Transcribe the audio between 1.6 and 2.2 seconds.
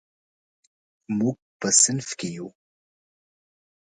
صنف